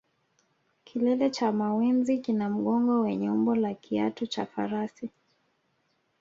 Kilele 0.83 1.29
cha 1.29 1.51
mawenzi 1.51 2.17
kina 2.19 2.49
mgongo 2.49 2.99
wenye 2.99 3.29
umbo 3.29 3.55
la 3.55 3.73
kiatu 3.73 4.27
cha 4.27 4.45
farasi 4.45 5.09